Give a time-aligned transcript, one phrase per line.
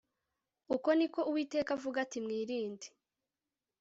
[0.75, 2.87] uku ni ko uwiteka avuga ati mwirinde